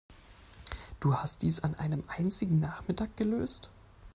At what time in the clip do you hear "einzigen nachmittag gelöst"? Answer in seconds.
2.07-3.69